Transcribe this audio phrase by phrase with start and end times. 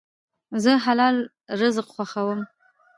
[0.63, 1.15] زه حلال
[1.61, 2.39] رزق خوښوم.